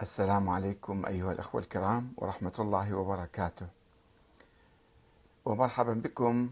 السلام 0.00 0.48
عليكم 0.48 1.06
أيها 1.06 1.32
الأخوة 1.32 1.60
الكرام 1.60 2.12
ورحمة 2.16 2.52
الله 2.58 2.94
وبركاته. 2.94 3.66
ومرحبا 5.44 5.92
بكم 5.94 6.50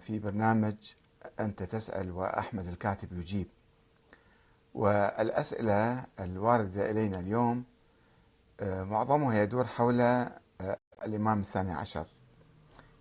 في 0.00 0.18
برنامج 0.18 0.74
أنت 1.40 1.62
تسأل 1.62 2.10
وأحمد 2.10 2.66
الكاتب 2.66 3.12
يجيب. 3.12 3.46
والأسئلة 4.74 6.04
الواردة 6.20 6.90
إلينا 6.90 7.18
اليوم 7.18 7.64
آه، 8.60 8.84
معظمها 8.84 9.42
يدور 9.42 9.64
حول 9.66 10.00
آه، 10.00 10.30
الإمام 11.04 11.40
الثاني 11.40 11.72
عشر. 11.72 12.06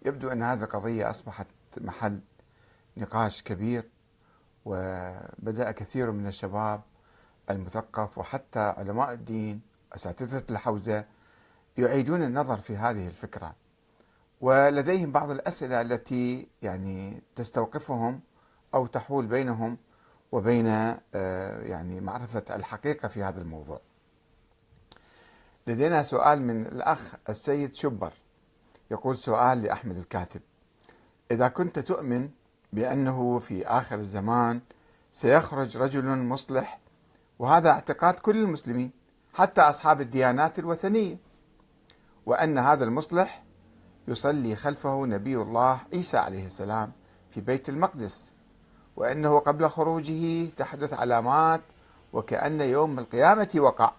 يبدو 0.05 0.29
أن 0.29 0.43
هذه 0.43 0.63
القضية 0.63 1.09
أصبحت 1.09 1.47
محل 1.77 2.19
نقاش 2.97 3.43
كبير 3.43 3.89
وبدأ 4.65 5.71
كثير 5.71 6.11
من 6.11 6.27
الشباب 6.27 6.81
المثقف 7.49 8.17
وحتى 8.17 8.59
علماء 8.59 9.13
الدين 9.13 9.68
أساتذة 9.95 10.43
الحوزة 10.49 11.05
يعيدون 11.77 12.23
النظر 12.23 12.57
في 12.57 12.77
هذه 12.77 13.07
الفكرة. 13.07 13.55
ولديهم 14.41 15.11
بعض 15.11 15.29
الأسئلة 15.29 15.81
التي 15.81 16.47
يعني 16.61 17.21
تستوقفهم 17.35 18.21
أو 18.73 18.87
تحول 18.87 19.25
بينهم 19.25 19.77
وبين 20.31 20.67
آه، 20.67 21.61
يعني 21.61 22.01
معرفة 22.01 22.43
الحقيقة 22.55 23.07
في 23.07 23.23
هذا 23.23 23.41
الموضوع. 23.41 23.81
لدينا 25.67 26.03
سؤال 26.03 26.41
من 26.41 26.65
الأخ 26.65 27.15
السيد 27.29 27.73
شبر. 27.73 28.13
يقول 28.91 29.17
سؤال 29.17 29.61
لأحمد 29.61 29.97
الكاتب. 29.97 30.41
إذا 31.31 31.47
كنت 31.47 31.79
تؤمن 31.79 32.29
بأنه 32.73 33.39
في 33.39 33.67
آخر 33.67 33.95
الزمان 33.95 34.61
سيخرج 35.13 35.77
رجل 35.77 36.17
مصلح 36.17 36.79
وهذا 37.39 37.69
اعتقاد 37.69 38.13
كل 38.13 38.37
المسلمين 38.37 38.91
حتى 39.33 39.61
أصحاب 39.61 40.01
الديانات 40.01 40.59
الوثنية 40.59 41.17
وأن 42.25 42.57
هذا 42.57 42.83
المصلح 42.83 43.43
يصلي 44.07 44.55
خلفه 44.55 45.05
نبي 45.05 45.35
الله 45.35 45.79
عيسى 45.93 46.17
عليه 46.17 46.45
السلام 46.45 46.91
في 47.31 47.41
بيت 47.41 47.69
المقدس 47.69 48.31
وأنه 48.95 49.39
قبل 49.39 49.69
خروجه 49.69 50.49
تحدث 50.57 50.93
علامات 50.93 51.61
وكأن 52.13 52.61
يوم 52.61 52.99
القيامة 52.99 53.49
وقع. 53.55 53.91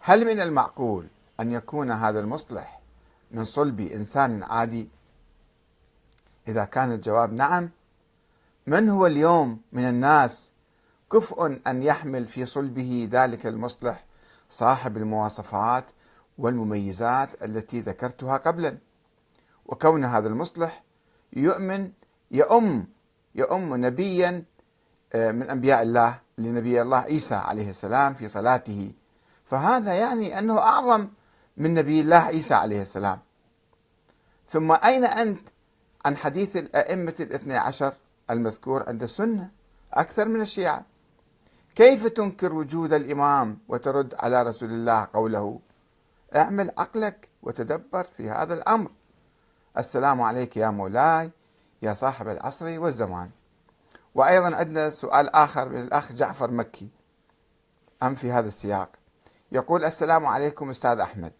هل 0.00 0.26
من 0.26 0.40
المعقول 0.40 1.06
أن 1.40 1.52
يكون 1.52 1.90
هذا 1.90 2.20
المصلح 2.20 2.80
من 3.30 3.44
صلب 3.44 3.80
إنسان 3.80 4.42
عادي؟ 4.42 4.88
إذا 6.48 6.64
كان 6.64 6.92
الجواب 6.92 7.32
نعم. 7.32 7.70
من 8.66 8.88
هو 8.88 9.06
اليوم 9.06 9.60
من 9.72 9.88
الناس 9.88 10.52
كفء 11.12 11.60
أن 11.66 11.82
يحمل 11.82 12.26
في 12.26 12.46
صلبه 12.46 13.08
ذلك 13.10 13.46
المصلح 13.46 14.04
صاحب 14.48 14.96
المواصفات 14.96 15.84
والمميزات 16.38 17.42
التي 17.42 17.80
ذكرتها 17.80 18.36
قبلا. 18.36 18.78
وكون 19.66 20.04
هذا 20.04 20.28
المصلح 20.28 20.82
يؤمن 21.32 21.92
يؤم 22.30 22.86
يؤم 23.34 23.86
نبيا 23.86 24.44
آه، 25.12 25.30
من 25.30 25.50
أنبياء 25.50 25.82
الله 25.82 26.18
لنبي 26.38 26.82
الله 26.82 26.98
عيسى 26.98 27.34
عليه 27.34 27.70
السلام 27.70 28.14
في 28.14 28.28
صلاته. 28.28 28.92
فهذا 29.44 29.94
يعني 29.94 30.38
أنه 30.38 30.58
أعظم 30.58 31.08
من 31.56 31.74
نبي 31.74 32.00
الله 32.00 32.16
عيسى 32.16 32.54
عليه 32.54 32.82
السلام. 32.82 33.18
ثم 34.48 34.72
أين 34.72 35.04
أنت 35.04 35.48
عن 36.04 36.16
حديث 36.16 36.56
الأئمة 36.56 37.14
الاثني 37.20 37.56
عشر 37.56 37.94
المذكور 38.30 38.88
عند 38.88 39.02
السنة؟ 39.02 39.50
أكثر 39.92 40.28
من 40.28 40.40
الشيعة. 40.40 40.84
كيف 41.74 42.06
تنكر 42.06 42.52
وجود 42.52 42.92
الإمام 42.92 43.58
وترد 43.68 44.14
على 44.18 44.42
رسول 44.42 44.70
الله 44.70 45.08
قوله؟ 45.14 45.60
اعمل 46.36 46.72
عقلك 46.78 47.28
وتدبر 47.42 48.04
في 48.16 48.30
هذا 48.30 48.54
الأمر. 48.54 48.90
السلام 49.78 50.20
عليك 50.20 50.56
يا 50.56 50.70
مولاي 50.70 51.30
يا 51.82 51.94
صاحب 51.94 52.28
العصر 52.28 52.78
والزمان. 52.78 53.30
وأيضا 54.14 54.56
عندنا 54.56 54.90
سؤال 54.90 55.34
آخر 55.34 55.68
من 55.68 55.80
الأخ 55.80 56.12
جعفر 56.12 56.50
مكي 56.50 56.88
أم 58.02 58.14
في 58.14 58.32
هذا 58.32 58.48
السياق؟ 58.48 58.88
يقول 59.52 59.84
السلام 59.84 60.26
عليكم 60.26 60.70
أستاذ 60.70 60.98
أحمد. 60.98 61.32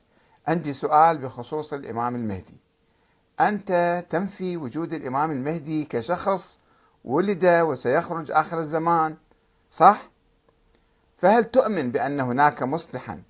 عندي 0.49 0.73
سؤال 0.73 1.19
بخصوص 1.19 1.73
الإمام 1.73 2.17
المهدي. 2.17 2.57
أنت 3.41 4.05
تنفي 4.11 4.57
وجود 4.57 4.93
الإمام 4.93 5.31
المهدي 5.31 5.85
كشخص 5.85 6.59
ولد 7.05 7.45
وسيخرج 7.45 8.31
آخر 8.31 8.59
الزمان 8.59 9.17
صح؟ 9.71 10.11
فهل 11.21 11.45
تؤمن 11.45 11.91
بأن 11.91 12.21
هناك 12.21 12.63
مصلحا 12.63 13.23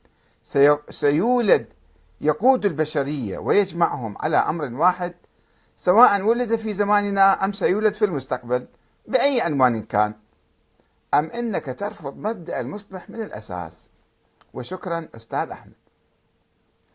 سيولد 0.90 1.66
يقود 2.20 2.66
البشرية 2.66 3.38
ويجمعهم 3.38 4.16
على 4.20 4.36
أمر 4.36 4.74
واحد؟ 4.74 5.14
سواء 5.76 6.22
ولد 6.22 6.56
في 6.56 6.74
زماننا 6.74 7.44
أم 7.44 7.52
سيولد 7.52 7.92
في 7.92 8.04
المستقبل 8.04 8.66
بأي 9.06 9.40
عنوان 9.40 9.82
كان؟ 9.82 10.14
أم 11.14 11.24
أنك 11.24 11.64
ترفض 11.64 12.16
مبدأ 12.16 12.60
المصلح 12.60 13.10
من 13.10 13.22
الأساس؟ 13.22 13.90
وشكرا 14.54 15.08
أستاذ 15.16 15.50
أحمد. 15.50 15.72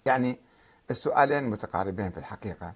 يعني 0.05 0.39
السؤالين 0.89 1.43
متقاربين 1.43 2.11
في 2.11 2.17
الحقيقة. 2.17 2.73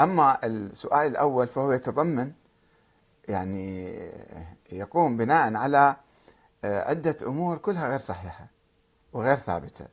أما 0.00 0.46
السؤال 0.46 1.06
الأول 1.06 1.46
فهو 1.46 1.72
يتضمن 1.72 2.32
يعني 3.28 3.98
يقوم 4.72 5.16
بناء 5.16 5.54
على 5.54 5.96
عدة 6.64 7.16
أمور 7.22 7.58
كلها 7.58 7.88
غير 7.88 7.98
صحيحة 7.98 8.46
وغير 9.12 9.36
ثابتة 9.36 9.86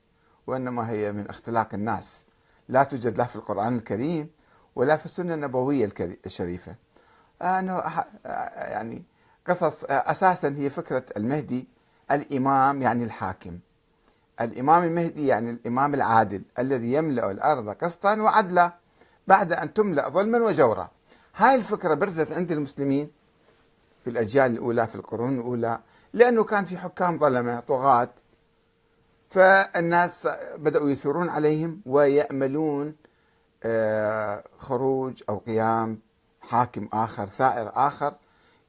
وإنما 0.47 0.89
هي 0.89 1.11
من 1.11 1.29
اختلاق 1.29 1.73
الناس. 1.73 2.25
لا 2.69 2.83
توجد 2.83 3.17
لا 3.17 3.23
في 3.23 3.35
القرآن 3.35 3.75
الكريم 3.75 4.29
ولا 4.75 4.97
في 4.97 5.05
السنة 5.05 5.33
النبوية 5.33 5.89
الشريفة. 6.25 6.75
أنه 7.41 7.83
يعني 8.55 9.03
قصص 9.47 9.83
أساسا 9.89 10.55
هي 10.57 10.69
فكرة 10.69 11.05
المهدي 11.17 11.67
الإمام 12.11 12.81
يعني 12.81 13.03
الحاكم. 13.03 13.59
الإمام 14.41 14.83
المهدي 14.83 15.27
يعني 15.27 15.49
الإمام 15.49 15.93
العادل 15.93 16.41
الذي 16.59 16.93
يملأ 16.93 17.31
الأرض 17.31 17.69
قسطا 17.69 18.15
وعدلا 18.15 18.73
بعد 19.27 19.53
أن 19.53 19.73
تملأ 19.73 20.09
ظلما 20.09 20.37
وجورا. 20.37 20.89
هاي 21.35 21.55
الفكرة 21.55 21.93
برزت 21.93 22.31
عند 22.31 22.51
المسلمين 22.51 23.11
في 24.03 24.09
الأجيال 24.09 24.51
الأولى 24.51 24.87
في 24.87 24.95
القرون 24.95 25.35
الأولى. 25.35 25.79
لأنه 26.13 26.43
كان 26.43 26.65
في 26.65 26.77
حكام 26.77 27.17
ظلمة 27.19 27.59
طغاة. 27.59 28.09
فالناس 29.29 30.27
بدأوا 30.57 30.89
يثورون 30.89 31.29
عليهم 31.29 31.81
ويأملون 31.85 32.95
آه، 33.63 34.43
خروج 34.57 35.23
أو 35.29 35.37
قيام 35.37 35.99
حاكم 36.41 36.89
آخر 36.93 37.25
ثائر 37.25 37.71
آخر 37.75 38.13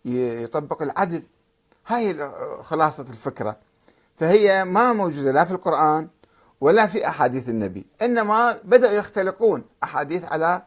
يطبق 0.05 0.83
العدل. 0.83 1.23
هاي 1.87 2.31
خلاصة 2.63 3.03
الفكرة. 3.11 3.57
فهي 4.17 4.65
ما 4.65 4.93
موجودة 4.93 5.33
لا 5.33 5.45
في 5.45 5.51
القرآن 5.51 6.09
ولا 6.61 6.87
في 6.87 7.09
أحاديث 7.09 7.49
النبي. 7.49 7.87
إنما 8.03 8.59
بدأوا 8.65 8.93
يختلقون 8.93 9.65
أحاديث 9.83 10.33
على 10.33 10.63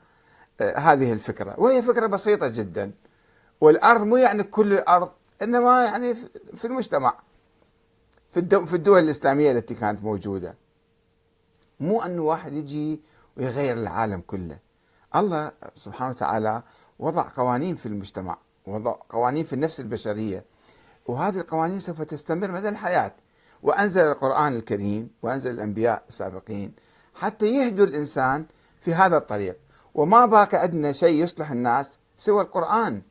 آه، 0.61 0.77
هذه 0.77 1.13
الفكرة. 1.13 1.55
وهي 1.57 1.81
فكرة 1.81 2.07
بسيطة 2.07 2.47
جدا. 2.47 2.91
والأرض 3.61 4.03
مو 4.03 4.17
يعني 4.17 4.43
كل 4.43 4.73
الأرض 4.73 5.09
إنما 5.41 5.85
يعني 5.85 6.15
في 6.55 6.65
المجتمع 6.65 7.19
في 8.31 8.65
في 8.65 8.73
الدول 8.73 8.99
الإسلامية 8.99 9.51
التي 9.51 9.73
كانت 9.73 10.03
موجودة. 10.03 10.55
مو 11.79 12.01
أنه 12.01 12.21
واحد 12.21 12.53
يجي 12.53 13.01
ويغير 13.37 13.77
العالم 13.77 14.21
كله. 14.27 14.57
الله 15.15 15.51
سبحانه 15.75 16.11
وتعالى 16.11 16.63
وضع 16.99 17.29
قوانين 17.35 17.75
في 17.75 17.85
المجتمع 17.85 18.37
وضع 18.67 18.95
قوانين 19.09 19.45
في 19.45 19.53
النفس 19.53 19.79
البشرية 19.79 20.45
وهذه 21.05 21.39
القوانين 21.39 21.79
سوف 21.79 22.01
تستمر 22.01 22.51
مدى 22.51 22.69
الحياة. 22.69 23.15
وأنزل 23.63 24.01
القرآن 24.01 24.55
الكريم 24.55 25.09
وأنزل 25.21 25.51
الأنبياء 25.51 26.03
السابقين 26.09 26.73
حتى 27.15 27.45
يهدوا 27.45 27.85
الإنسان 27.85 28.45
في 28.81 28.93
هذا 28.93 29.17
الطريق. 29.17 29.57
وما 29.95 30.25
باقي 30.25 30.57
عندنا 30.57 30.91
شيء 30.91 31.23
يصلح 31.23 31.51
الناس 31.51 31.99
سوى 32.17 32.41
القرآن. 32.41 33.01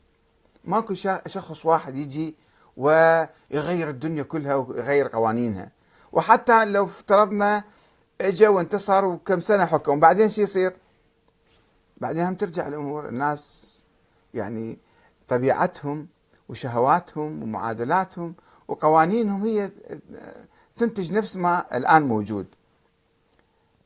ماكو 0.64 0.94
شخص 1.26 1.66
واحد 1.66 1.96
يجي 1.96 2.34
ويغير 2.76 3.88
الدنيا 3.88 4.22
كلها 4.22 4.54
ويغير 4.54 5.08
قوانينها 5.08 5.70
وحتى 6.12 6.64
لو 6.64 6.84
افترضنا 6.84 7.64
اجى 8.20 8.48
وانتصر 8.48 9.04
وكم 9.04 9.40
سنة 9.40 9.66
حكم 9.66 10.00
بعدين 10.00 10.30
شو 10.30 10.42
يصير؟ 10.42 10.76
بعدين 11.96 12.24
هم 12.24 12.34
ترجع 12.34 12.68
الأمور 12.68 13.08
الناس 13.08 13.72
يعني 14.34 14.78
طبيعتهم 15.28 16.08
وشهواتهم 16.48 17.42
ومعادلاتهم 17.42 18.34
وقوانينهم 18.68 19.42
هي 19.44 19.70
تنتج 20.76 21.12
نفس 21.12 21.36
ما 21.36 21.76
الآن 21.76 22.02
موجود 22.02 22.46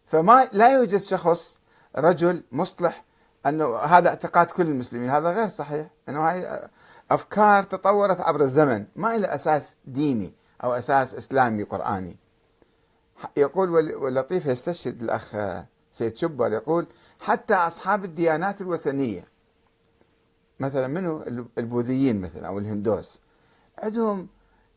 فما 0.07 0.49
لا 0.53 0.73
يوجد 0.73 1.01
شخص 1.01 1.59
رجل 1.97 2.43
مصلح 2.53 3.05
أنه 3.47 3.77
هذا 3.77 4.09
اعتقاد 4.09 4.47
كل 4.47 4.67
المسلمين 4.67 5.11
هذا 5.11 5.31
غير 5.31 5.49
صحيح. 5.49 5.87
إنه 6.09 6.29
هاي 6.29 6.69
أفكار 7.11 7.63
تطورت 7.63 8.21
عبر 8.21 8.41
الزمن 8.41 8.85
ما 8.97 9.17
لها 9.17 9.35
أساس 9.35 9.75
ديني 9.85 10.33
أو 10.65 10.73
أساس 10.73 11.15
إسلامي 11.15 11.63
قرآني. 11.63 12.17
يقول 13.37 13.71
واللطيف 13.71 14.47
يستشهد 14.47 15.03
الأخ 15.03 15.37
سيد 15.93 16.17
شبر 16.17 16.53
يقول 16.53 16.87
حتى 17.21 17.55
أصحاب 17.55 18.05
الديانات 18.05 18.61
الوثنية 18.61 19.25
مثلا 20.61 20.87
منو؟ 20.89 21.23
البوذيين 21.59 22.21
مثلا 22.21 22.49
أو 22.49 22.59
الهندوس 22.59 23.21
عندهم 23.83 24.29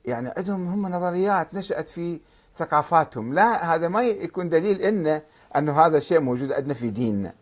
يعني 0.05 0.29
عندهم 0.37 0.67
هم 0.67 0.87
نظريات 0.87 1.53
نشأت 1.53 1.89
في 1.89 2.19
ثقافاتهم. 2.57 3.33
لا 3.33 3.75
هذا 3.75 3.87
ما 3.87 4.03
يكون 4.03 4.49
دليل 4.49 4.81
إنه 4.81 5.21
أنه 5.55 5.81
هذا 5.81 5.97
الشيء 5.97 6.19
موجود 6.19 6.51
عندنا 6.51 6.73
في 6.73 6.89
ديننا. 6.89 7.33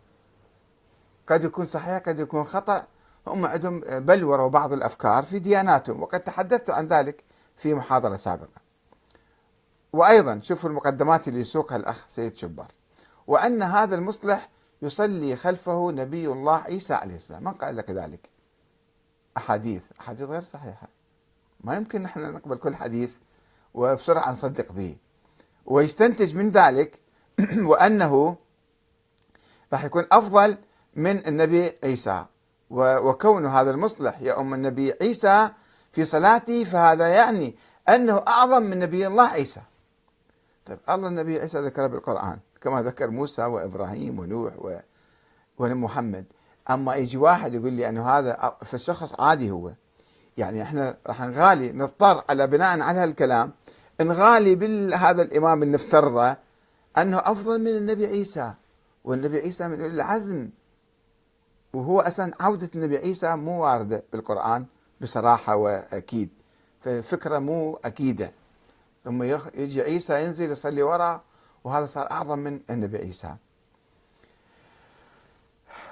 قد 1.28 1.44
يكون 1.44 1.64
صحيح 1.64 1.98
قد 1.98 2.18
يكون 2.20 2.44
خطأ. 2.44 2.86
هم 3.26 3.46
عندهم 3.46 3.80
بلوروا 3.80 4.48
بعض 4.48 4.72
الأفكار 4.72 5.22
في 5.22 5.38
دياناتهم 5.38 6.02
وقد 6.02 6.20
تحدثت 6.20 6.70
عن 6.70 6.86
ذلك 6.86 7.24
في 7.56 7.74
محاضرة 7.74 8.16
سابقة. 8.16 8.60
وأيضا 9.92 10.40
شوفوا 10.42 10.70
المقدمات 10.70 11.28
اللي 11.28 11.40
يسوقها 11.40 11.76
الأخ 11.76 12.04
سيد 12.08 12.36
شبار. 12.36 12.72
وأن 13.26 13.62
هذا 13.62 13.94
المصلح 13.94 14.48
يصلي 14.82 15.36
خلفه 15.36 15.90
نبي 15.90 16.28
الله 16.28 16.56
عيسى 16.56 16.94
عليه 16.94 17.16
السلام. 17.16 17.44
من 17.44 17.52
قال 17.52 17.76
لك 17.76 17.90
ذلك؟ 17.90 18.28
أحاديث. 19.36 19.82
أحاديث 20.00 20.28
غير 20.28 20.42
صحيحة. 20.42 20.88
ما 21.60 21.74
يمكن 21.74 22.02
نحن 22.02 22.20
نقبل 22.20 22.56
كل 22.56 22.76
حديث 22.76 23.12
وبسرعة 23.74 24.30
نصدق 24.30 24.72
به. 24.72 24.96
ويستنتج 25.66 26.36
من 26.36 26.50
ذلك 26.50 27.00
وأنه 27.70 28.36
راح 29.72 29.84
يكون 29.84 30.06
أفضل 30.12 30.56
من 30.98 31.26
النبي 31.26 31.72
عيسى. 31.84 32.24
وكون 32.70 33.46
هذا 33.46 33.70
المصلح 33.70 34.20
يؤم 34.20 34.54
النبي 34.54 34.94
عيسى 35.02 35.50
في 35.92 36.04
صلاته 36.04 36.64
فهذا 36.64 37.08
يعني 37.08 37.54
أنه 37.88 38.22
أعظم 38.28 38.62
من 38.62 38.78
نبي 38.78 39.06
الله 39.06 39.28
عيسى. 39.28 39.60
طيب 40.66 40.78
الله 40.90 41.08
النبي 41.08 41.40
عيسى 41.40 41.60
ذكره 41.60 41.86
بالقرآن 41.86 42.38
كما 42.60 42.82
ذكر 42.82 43.10
موسى 43.10 43.44
وإبراهيم 43.44 44.18
ونوح 44.18 44.52
ومحمد 45.58 46.24
أما 46.70 46.94
يجي 46.94 47.16
واحد 47.16 47.54
يقول 47.54 47.72
لي 47.72 47.88
أنه 47.88 48.08
هذا 48.08 48.56
في 48.62 48.74
الشخص 48.74 49.20
عادي 49.20 49.50
هو. 49.50 49.70
يعني 50.36 50.62
إحنا 50.62 50.96
راح 51.06 51.20
نغالي 51.22 51.72
نضطر 51.72 52.24
على 52.28 52.46
بناء 52.46 52.80
على 52.80 52.98
هالكلام 52.98 53.52
نغالي 54.00 54.54
بهذا 54.54 55.22
الإمام 55.22 55.62
اللي 55.62 55.74
نفترضه 55.74 56.36
أنه 56.98 57.18
أفضل 57.18 57.60
من 57.60 57.76
النبي 57.76 58.06
عيسى. 58.06 58.52
والنبي 59.04 59.38
عيسى 59.38 59.68
من 59.68 59.84
العزم. 59.84 60.48
وهو 61.78 62.00
أصلا 62.00 62.32
عودة 62.40 62.70
النبي 62.74 62.96
عيسى 62.96 63.36
مو 63.36 63.62
واردة 63.62 64.04
بالقرآن 64.12 64.66
بصراحة 65.00 65.56
وأكيد. 65.56 66.28
فالفكرة 66.80 67.38
مو 67.38 67.78
أكيدة. 67.84 68.32
ثم 69.04 69.22
يجي 69.54 69.82
عيسى 69.82 70.24
ينزل 70.24 70.50
يصلي 70.50 70.82
وراه 70.82 71.22
وهذا 71.64 71.86
صار 71.86 72.10
أعظم 72.10 72.38
من 72.38 72.60
النبي 72.70 72.98
عيسى. 72.98 73.34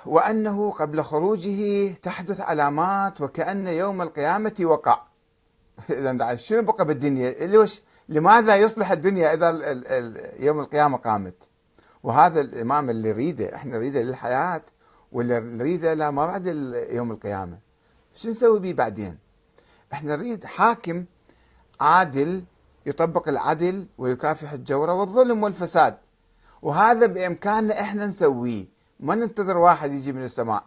وأنه 0.07 0.71
قبل 0.71 1.03
خروجه 1.03 1.93
تحدث 1.93 2.41
علامات 2.41 3.21
وكأن 3.21 3.67
يوم 3.67 4.03
القيامة 4.03 4.55
وقع. 4.61 5.03
إذا 5.91 6.37
شنو 6.37 6.63
بقى 6.63 6.85
بالدنيا؟ 6.85 7.47
ليش 7.47 7.83
لماذا 8.09 8.57
يصلح 8.57 8.91
الدنيا 8.91 9.35
إذا 9.35 9.51
يوم 10.39 10.61
القيامة 10.61 10.97
قامت؟ 10.97 11.49
وهذا 12.03 12.41
الإمام 12.41 12.91
اللي 12.91 13.13
نريده 13.13 13.55
إحنا 13.55 13.77
نريده 13.77 14.03
للحياة. 14.03 14.63
واللي 15.17 15.41
نريده 15.41 15.95
لا 15.95 16.11
ما 16.11 16.27
بعد 16.27 16.47
يوم 16.91 17.11
القيامة. 17.11 17.59
شو 18.15 18.29
نسوي 18.29 18.61
به 18.61 18.73
بعدين؟ 18.73 19.19
إحنا 19.93 20.17
نريد 20.17 20.45
حاكم 20.45 21.05
عادل 21.81 22.45
يطبق 22.87 23.29
العدل 23.29 23.87
ويكافح 23.99 24.53
الجورة 24.53 24.95
والظلم 24.95 25.43
والفساد. 25.43 25.97
وهذا 26.63 27.07
بإمكاننا 27.07 27.81
إحنا 27.81 28.07
نسويه. 28.07 28.65
ما 29.01 29.15
ننتظر 29.15 29.57
واحد 29.57 29.93
يجي 29.93 30.13
من 30.13 30.25
السماء. 30.25 30.65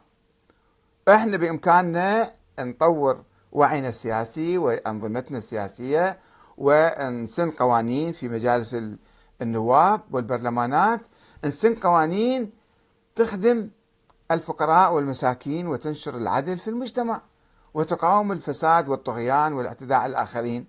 إحنا 1.07 1.37
بإمكاننا 1.37 2.33
نطور 2.59 3.23
وعينا 3.51 3.89
السياسي 3.89 4.57
وأنظمتنا 4.57 5.37
السياسية 5.37 6.19
ونسن 6.57 7.51
قوانين 7.51 8.13
في 8.13 8.29
مجالس 8.29 8.77
النواب 9.41 10.01
والبرلمانات. 10.11 11.01
نسن 11.45 11.75
قوانين 11.75 12.51
تخدم 13.15 13.69
الفقراء 14.31 14.93
والمساكين 14.93 15.67
وتنشر 15.67 16.17
العدل 16.17 16.57
في 16.57 16.67
المجتمع 16.67 17.21
وتقاوم 17.73 18.31
الفساد 18.31 18.89
والطغيان 18.89 19.53
والاعتداء 19.53 19.99
على 19.99 20.11
الآخرين. 20.11 20.65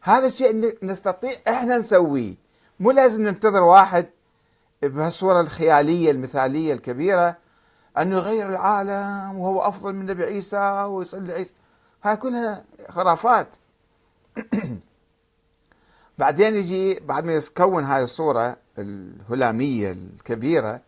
هذا 0.00 0.26
الشيء 0.26 0.78
نستطيع 0.82 1.32
إحنا 1.48 1.78
نسويه. 1.78 2.34
مو 2.80 2.90
لازم 2.90 3.22
ننتظر 3.22 3.62
واحد 3.62 4.06
بهالصورة 4.82 5.40
الخيالية 5.40 6.10
المثالية 6.10 6.72
الكبيرة 6.74 7.36
أنه 7.98 8.16
يغير 8.16 8.48
العالم 8.48 9.38
وهو 9.38 9.60
أفضل 9.60 9.92
من 9.92 10.00
النبي 10.00 10.24
عيسى 10.24 10.82
ويصلي 10.82 11.32
عيسى 11.32 11.52
هاي 12.02 12.16
كلها 12.16 12.64
خرافات. 12.88 13.48
بعدين 16.18 16.54
يجي 16.54 17.00
بعد 17.00 17.24
ما 17.24 17.32
يكون 17.32 17.84
هاي 17.84 18.02
الصورة 18.02 18.56
الهلامية 18.78 19.90
الكبيرة 19.90 20.80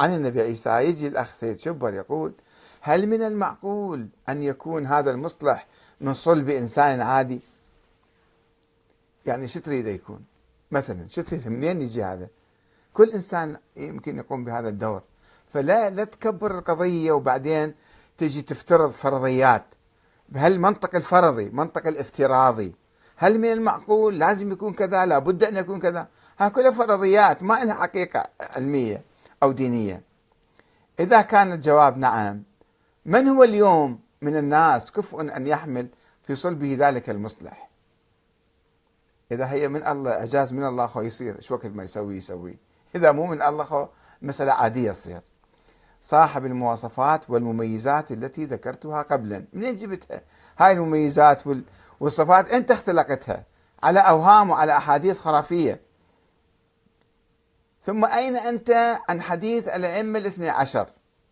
عن 0.00 0.14
النبي 0.14 0.40
عيسى 0.40 0.70
يجي 0.70 1.06
الأخ 1.06 1.34
سيد 1.34 1.58
شبر 1.58 1.94
يقول 1.94 2.32
هل 2.80 3.06
من 3.06 3.22
المعقول 3.22 4.08
أن 4.28 4.42
يكون 4.42 4.86
هذا 4.86 5.10
المصلح 5.10 5.66
من 6.00 6.14
صلب 6.14 6.48
إنسان 6.48 7.00
عادي؟ 7.00 7.40
يعني 9.26 9.48
شو 9.48 9.60
تريد 9.60 9.86
يكون؟ 9.86 10.24
مثلا 10.70 11.08
شو 11.08 11.22
تريد؟ 11.22 11.48
منين 11.48 11.82
يجي 11.82 12.04
هذا؟ 12.04 12.28
كل 12.92 13.10
إنسان 13.10 13.56
يمكن 13.76 14.18
يقوم 14.18 14.44
بهذا 14.44 14.68
الدور. 14.68 15.02
فلا 15.48 15.90
لا 15.90 16.04
تكبر 16.04 16.58
القضية 16.58 17.12
وبعدين 17.12 17.74
تجي 18.18 18.42
تفترض 18.42 18.90
فرضيات. 18.90 19.64
بهالمنطق 20.28 20.94
الفرضي 20.94 21.50
منطق 21.50 21.86
الافتراضي؟ 21.86 22.74
هل 23.16 23.38
من 23.38 23.52
المعقول 23.52 24.18
لازم 24.18 24.52
يكون 24.52 24.72
كذا؟ 24.72 25.06
لابد 25.06 25.44
أن 25.44 25.56
يكون 25.56 25.80
كذا؟ 25.80 26.08
ها 26.38 26.48
كلها 26.48 26.70
فرضيات 26.70 27.42
ما 27.42 27.64
لها 27.64 27.74
حقيقة 27.74 28.26
علمية. 28.40 29.09
أو 29.42 29.52
دينية. 29.52 30.02
إذا 31.00 31.22
كان 31.22 31.52
الجواب 31.52 31.98
نعم 31.98 32.42
من 33.06 33.28
هو 33.28 33.44
اليوم 33.44 34.00
من 34.22 34.36
الناس 34.36 34.92
كفء 34.92 35.20
أن 35.20 35.46
يحمل 35.46 35.88
في 36.26 36.34
صلبه 36.34 36.76
ذلك 36.78 37.10
المصلح؟ 37.10 37.70
إذا 39.32 39.50
هي 39.50 39.68
من 39.68 39.86
الله 39.86 40.10
إعجاز 40.10 40.52
من 40.52 40.66
الله 40.66 40.86
خو 40.86 41.00
يصير 41.00 41.40
شو 41.40 41.54
وقت 41.54 41.66
ما 41.66 41.84
يسوي 41.84 42.16
يسوي. 42.16 42.58
إذا 42.94 43.12
مو 43.12 43.26
من 43.26 43.42
الله 43.42 43.64
خو 43.64 43.86
مسألة 44.22 44.52
عادية 44.52 44.92
تصير. 44.92 45.20
صاحب 46.02 46.46
المواصفات 46.46 47.30
والمميزات 47.30 48.12
التي 48.12 48.44
ذكرتها 48.44 49.02
قبلا. 49.02 49.44
منين 49.52 49.76
جبتها 49.76 50.20
هاي 50.58 50.72
المميزات 50.72 51.42
والصفات 52.00 52.50
أنت 52.52 52.70
اختلقتها 52.70 53.44
على 53.82 54.00
أوهام 54.00 54.50
وعلى 54.50 54.76
أحاديث 54.76 55.18
خرافية. 55.18 55.80
ثم 57.84 58.04
أين 58.04 58.36
أنت 58.36 58.98
عن 59.08 59.22
حديث 59.22 59.68
الأئمة 59.68 60.18
الاثني 60.18 60.48
عشر؟ 60.48 60.86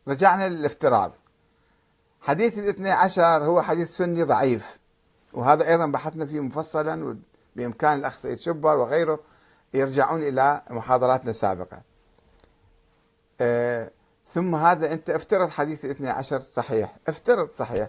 رجعنا 0.09 0.49
للافتراض. 0.49 1.13
حديث 2.21 2.59
الاثني 2.59 2.91
عشر 2.91 3.45
هو 3.45 3.63
حديث 3.63 3.97
سني 3.97 4.23
ضعيف 4.23 4.79
وهذا 5.33 5.69
أيضا 5.69 5.87
بحثنا 5.87 6.27
فيه 6.27 6.41
مفصلا 6.41 7.19
بإمكان 7.57 7.99
الأخ 7.99 8.19
سيد 8.19 8.39
شبر 8.39 8.77
وغيره 8.77 9.21
يرجعون 9.75 10.23
إلى 10.23 10.63
محاضراتنا 10.71 11.31
السابقة. 11.31 11.81
أه 13.41 13.91
ثم 14.31 14.55
هذا 14.55 14.93
أنت 14.93 15.11
افترض 15.11 15.51
حديث 15.51 15.85
الاثني 15.85 16.09
عشر 16.09 16.41
صحيح. 16.41 16.97
افترض 17.09 17.49
صحيح. 17.49 17.89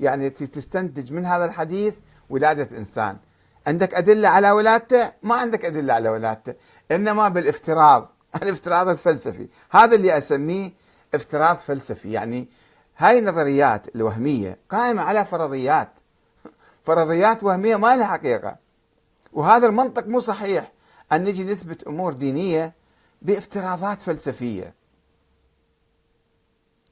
يعني 0.00 0.30
تستنتج 0.30 1.12
من 1.12 1.26
هذا 1.26 1.44
الحديث 1.44 1.94
ولادة 2.30 2.76
إنسان. 2.78 3.16
عندك 3.66 3.94
أدلة 3.94 4.28
على 4.28 4.50
ولادته؟ 4.50 5.12
ما 5.22 5.34
عندك 5.34 5.64
أدلة 5.64 5.94
على 5.94 6.08
ولادته. 6.08 6.54
إنما 6.90 7.28
بالافتراض. 7.28 8.12
الافتراض 8.42 8.88
الفلسفي. 8.88 9.48
هذا 9.70 9.94
اللي 9.94 10.18
أسميه 10.18 10.72
افتراض 11.14 11.56
فلسفي. 11.56 12.12
يعني 12.12 12.48
هاي 12.96 13.18
النظريات 13.18 13.96
الوهمية 13.96 14.58
قائمة 14.70 15.02
على 15.02 15.24
فرضيات. 15.24 15.88
فرضيات 16.86 17.44
وهمية 17.44 17.76
ما 17.76 17.96
لها 17.96 18.06
حقيقة. 18.06 18.56
وهذا 19.32 19.66
المنطق 19.66 20.06
مو 20.06 20.20
صحيح 20.20 20.72
أن 21.12 21.24
نجي 21.24 21.44
نثبت 21.44 21.84
أمور 21.84 22.12
دينية 22.12 22.74
بافتراضات 23.22 24.00
فلسفية. 24.00 24.74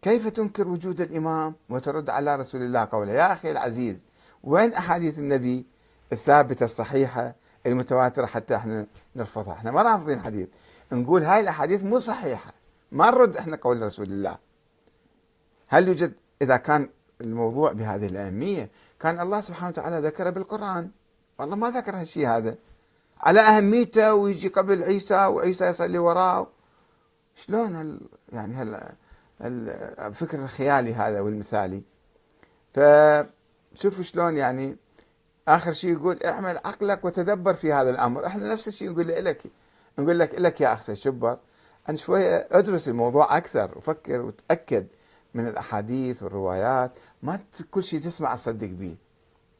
كيف 0.03 0.29
تنكر 0.29 0.69
وجود 0.69 1.01
الإمام 1.01 1.55
وترد 1.69 2.11
على 2.11 2.37
رسول 2.37 2.63
الله 2.63 2.89
قوله 2.93 3.13
يا 3.13 3.33
أخي 3.33 3.51
العزيز 3.51 3.97
وين 4.43 4.73
أحاديث 4.73 5.19
النبي 5.19 5.67
الثابتة 6.13 6.65
الصحيحة 6.65 7.35
المتواترة 7.66 8.26
حتى 8.26 8.56
إحنا 8.56 8.87
نرفضها. 9.16 9.52
إحنا 9.52 9.71
ما 9.71 9.83
رافضين 9.83 10.21
حديث. 10.21 10.49
نقول 10.92 11.25
هاي 11.25 11.40
الأحاديث 11.40 11.85
مو 11.85 11.99
صحيحة. 11.99 12.52
ما 12.92 13.11
نرد 13.11 13.37
إحنا 13.37 13.56
قول 13.56 13.83
رسول 13.83 14.06
الله. 14.06 14.38
هل 15.68 15.88
يوجد 15.88 16.12
إذا 16.42 16.56
كان 16.56 16.88
الموضوع 17.21 17.73
بهذه 17.73 18.06
الأهمية؟ 18.06 18.71
كان 19.00 19.21
الله 19.21 19.40
سبحانه 19.40 19.68
وتعالى 19.68 20.00
ذكر 20.06 20.30
بالقرآن. 20.30 20.90
والله 21.38 21.56
ما 21.56 21.71
ذكر 21.71 21.97
هالشيء 21.97 22.28
هذا. 22.28 22.54
على 23.21 23.40
أهميته 23.40 24.14
ويجي 24.14 24.49
قبل 24.49 24.83
عيسى 24.83 25.26
وعيسى 25.26 25.64
يصلي 25.64 25.99
وراه. 25.99 26.47
شلون 27.35 27.75
هال 27.75 28.00
يعني 28.33 28.54
هال 28.54 28.94
الفكر 29.40 30.38
الخيالي 30.38 30.94
هذا 30.94 31.21
والمثالي. 31.21 31.83
فشوفوا 32.75 34.02
شلون 34.02 34.37
يعني 34.37 34.76
آخر 35.49 35.73
شيء 35.73 35.93
يقول 35.93 36.23
اعمل 36.23 36.59
عقلك 36.65 37.05
وتدبر 37.05 37.55
في 37.55 37.73
هذا 37.73 37.91
الأمر. 37.91 38.27
إحنا 38.27 38.53
نفس 38.53 38.69
الشيء 38.69 38.91
نقول 38.91 39.09
لك 39.09 39.43
نقول 39.99 40.19
لك 40.19 40.35
لك 40.35 40.61
يا 40.61 40.73
اخ 40.73 40.93
شبر 40.93 41.39
ان 41.89 41.97
شوية 41.97 42.49
ادرس 42.53 42.89
الموضوع 42.89 43.37
أكثر 43.37 43.79
وفكر 43.79 44.21
وتأكد 44.21 44.87
من 45.35 45.49
الأحاديث 45.49 46.23
والروايات. 46.23 46.91
ما 47.23 47.41
كل 47.71 47.85
شيء 47.85 48.01
تسمع 48.01 48.35
تصدق 48.35 48.69
به. 48.69 48.97